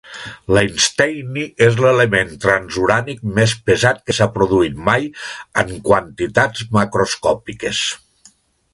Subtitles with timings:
[0.57, 5.09] L'einsteini és l'element transurànic més pesat que s'ha produït mai
[5.65, 7.89] en quantitats macroscòpiques.